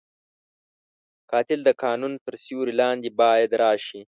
[1.31, 4.01] قاتل د قانون تر سیوري لاندې باید راشي